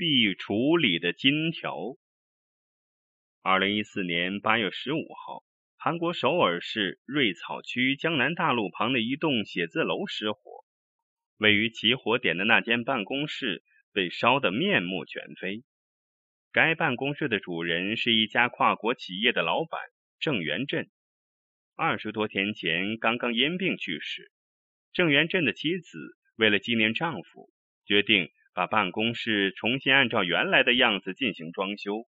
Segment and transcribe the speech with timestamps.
[0.00, 1.76] 壁橱里的金条。
[3.42, 5.44] 二零一四年八月十五号，
[5.76, 10.64] 韩国首尔市瑞草区江南大路旁的一栋写字楼失火，
[11.36, 15.64] 位于起火点的那间办公室被烧得面目全非。
[16.50, 19.78] 该办公室的主人是一家跨国企业的老板
[20.18, 20.88] 郑元振，
[21.76, 24.32] 二十多天前刚刚因病去世。
[24.94, 27.50] 郑元振的妻子为了纪念丈夫，
[27.84, 28.30] 决定
[28.60, 32.06] 把办公室重新按照原来的样子进行装修。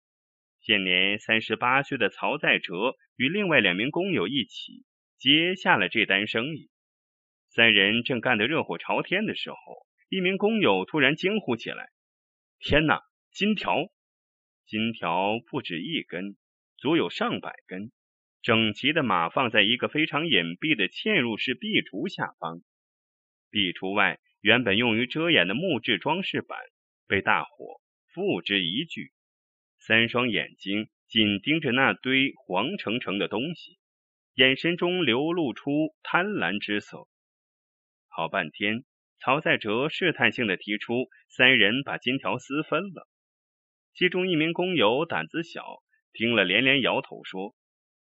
[0.61, 4.85] 现年三十八岁的曹在哲与另外两名工友一起
[5.17, 6.69] 接下了这单生意。
[7.49, 9.57] 三人正干得热火朝天的时候，
[10.07, 11.89] 一名工友突然惊呼起来
[12.61, 13.01] ：“天哪！
[13.31, 13.89] 金条！
[14.67, 16.37] 金条不止一根，
[16.77, 17.91] 足有上百根，
[18.43, 22.61] 整齐的码放在一个非常隐蔽的嵌入式壁橱下方。
[23.49, 26.59] 壁橱外原本用于遮掩的木质装饰板
[27.07, 27.81] 被大火
[28.13, 29.11] 付之一炬。”
[29.81, 33.79] 三双眼睛紧盯着那堆黄澄澄的东西，
[34.35, 37.07] 眼神中流露出贪婪之色。
[38.07, 38.83] 好半天，
[39.19, 43.07] 曹在哲试探性的提出，三人把金条私分了。
[43.95, 45.81] 其中一名工友胆子小，
[46.13, 47.55] 听了连连摇头说：“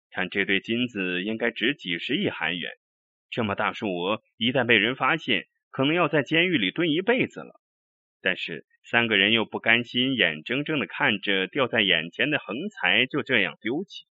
[0.09, 2.71] 看这堆金子应该值几十亿韩元，
[3.29, 7.59] 这么大数额，一旦被人发现，可能要在监狱里蹲一辈子了。”
[8.23, 8.65] 但是。
[8.87, 14.05] 三个人又不甘心眼睁睁的看着掉在眼前的横财就这样丢弃，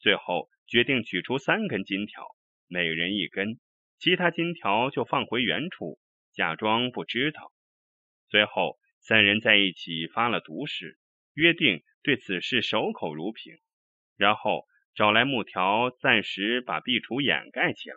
[0.00, 2.26] 最后决定取出三根金条，
[2.66, 3.60] 每人一根，
[4.00, 6.00] 其他金条就放回原处，
[6.32, 7.52] 假装不知道。
[8.28, 10.98] 最后，三人在一起发了毒誓，
[11.34, 13.58] 约定对此事守口如瓶，
[14.16, 17.96] 然后找来木条，暂时把壁橱掩盖起来，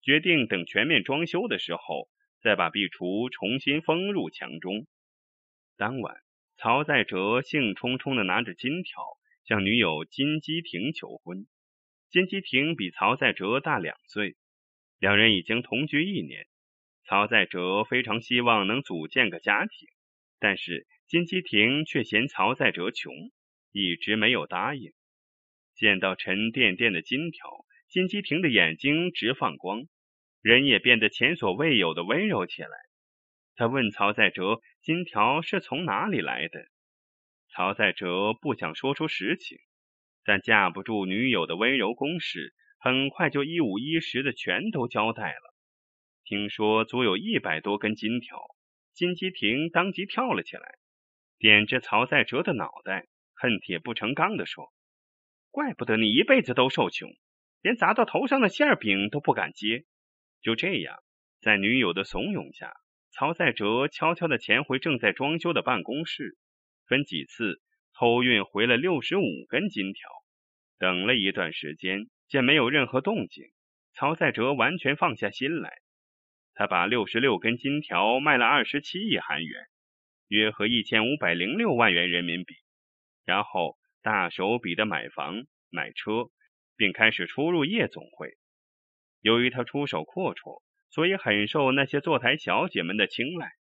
[0.00, 2.08] 决定等全面装修的时候，
[2.42, 4.86] 再把壁橱重新封入墙中。
[5.76, 6.16] 当晚，
[6.56, 9.02] 曹在哲兴冲冲的拿着金条
[9.44, 11.46] 向女友金基婷求婚。
[12.10, 14.36] 金基婷比曹在哲大两岁，
[14.98, 16.46] 两人已经同居一年。
[17.04, 19.88] 曹在哲非常希望能组建个家庭，
[20.38, 23.12] 但是金基婷却嫌曹在哲穷，
[23.72, 24.92] 一直没有答应。
[25.74, 29.84] 见到沉甸甸的金条，金基婷的眼睛直放光，
[30.40, 32.70] 人也变得前所未有的温柔起来。
[33.56, 36.66] 他问曹在哲：“金条是从哪里来的？”
[37.52, 39.58] 曹在哲不想说出实情，
[40.24, 45.54] 但架不住女友的温柔攻势，很快就一五一十的全都交代了。
[46.24, 48.38] 听说足有一百多根金条，
[48.94, 50.78] 金基亭当即跳了起来，
[51.38, 54.72] 点着曹在哲的脑袋，恨铁不成钢的说
[55.50, 57.10] ：“怪不得你一辈子都受穷，
[57.60, 59.84] 连砸到头上的馅饼都不敢接。”
[60.40, 60.96] 就这样，
[61.40, 62.72] 在女友的怂恿下。
[63.12, 66.38] 曹在哲悄悄地潜回正在装修的办公室，
[66.86, 67.60] 分几次
[67.92, 70.08] 偷运回了六十五根金条。
[70.78, 73.46] 等了一段时间，见没有任何动静，
[73.92, 75.78] 曹在哲完全放下心来。
[76.54, 79.66] 他把六十六根金条卖了二十七亿韩元，
[80.28, 82.54] 约合一千五百零六万元人民币，
[83.24, 86.30] 然后大手笔的买房买车，
[86.76, 88.36] 并开始出入夜总会。
[89.20, 90.62] 由于他出手阔绰。
[90.92, 93.52] 所以很受那些坐台小姐们的青睐，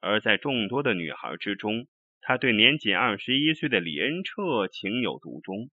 [0.00, 1.88] 而在众多的女孩之中，
[2.20, 5.70] 他对年仅二十一岁的李恩彻情有独钟，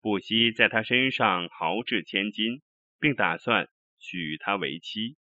[0.00, 2.62] 不惜在他身上豪掷千金，
[3.00, 3.68] 并打算
[3.98, 5.16] 娶她为妻。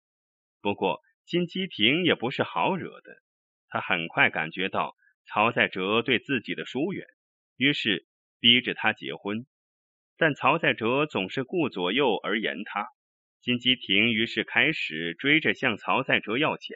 [0.62, 3.18] 不过金基廷也不是好惹的，
[3.70, 7.08] 他很快感觉到曹在哲对自己的疏远，
[7.56, 8.06] 于是
[8.40, 9.48] 逼着他结婚，
[10.16, 12.86] 但曹在哲总是顾左右而言他。
[13.40, 16.76] 金基廷于是开始追着向曹在哲要钱，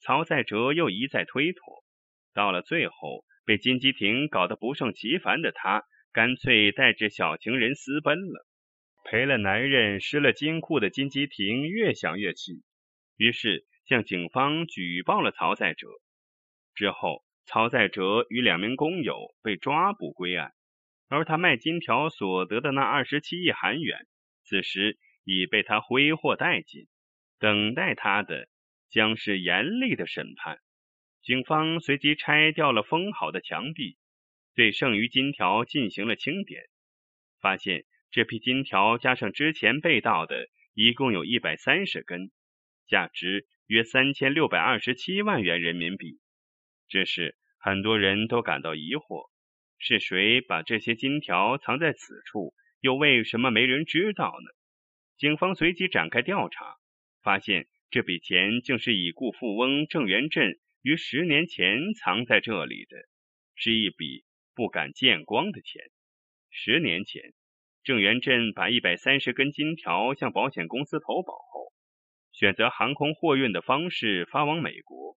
[0.00, 1.84] 曹在哲又一再推脱，
[2.32, 8.46] 到了最后，被金基廷搞得不胜其烦的他，干脆带着小情人私奔了。
[9.04, 12.64] 赔了男人，失了金库的金基廷越想越气，
[13.16, 15.86] 于是向警方举报了曹在哲。
[16.74, 20.52] 之后，曹在哲与两名工友被抓捕归案，
[21.08, 24.08] 而他卖金条所得的那二十七亿韩元，
[24.42, 24.98] 此时。
[25.24, 26.86] 已被他挥霍殆尽，
[27.38, 28.48] 等待他的
[28.88, 30.58] 将是严厉的审判。
[31.22, 33.96] 警方随即拆掉了封好的墙壁，
[34.54, 36.64] 对剩余金条进行了清点，
[37.40, 42.30] 发现这批金条加上之前被盗的，一共有一百三十根，
[42.86, 46.20] 价值约三千六百二十七万元人民币。
[46.86, 49.30] 这时，很多人都感到疑惑：
[49.78, 52.52] 是谁把这些金条藏在此处？
[52.80, 54.50] 又为什么没人知道呢？
[55.16, 56.76] 警方随即展开调查，
[57.22, 62.96] 发现这笔钱竟是已故富翁郑元振于十年前藏在这里的
[63.54, 64.24] 是一笔
[64.54, 65.82] 不敢见光的钱。
[66.50, 67.32] 十年前，
[67.84, 71.72] 郑元振把一百三十根金条向保险公司投保后，
[72.32, 75.16] 选择航空货运的方式发往美国。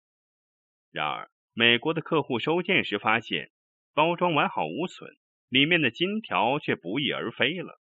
[0.92, 3.50] 然而，美国的客户收件时发现，
[3.94, 5.10] 包装完好无损，
[5.48, 7.80] 里面的金条却不翼而飞了。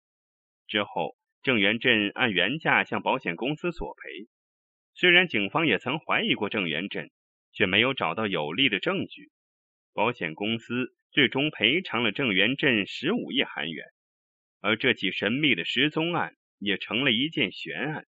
[0.66, 4.28] 之后，郑元振按原价向保险公司索赔。
[4.94, 7.10] 虽然警方也曾怀疑过郑元振。
[7.52, 9.32] 却没有找到有力的证据，
[9.92, 13.86] 保险公司最终赔偿了郑元振十五亿韩元，
[14.60, 18.06] 而这起神秘的失踪案也成了一件悬案，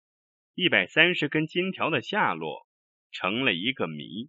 [0.55, 2.67] 一百三十根金条的下落
[3.11, 4.29] 成了一个谜。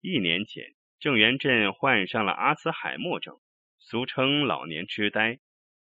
[0.00, 3.38] 一年前，郑元振患上了阿兹海默症，
[3.78, 5.38] 俗称老年痴呆，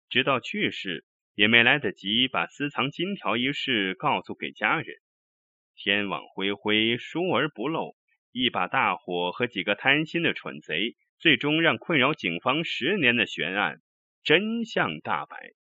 [0.10, 1.06] 直到去世
[1.36, 4.98] 也没来得及把私藏金条一事告诉给家人。
[5.76, 7.96] 天网恢恢，疏而不漏。
[8.32, 13.80] 一把大火和几个贪心的蠢贼，最终让困扰警方十年的悬案
[14.24, 15.54] 真相大白。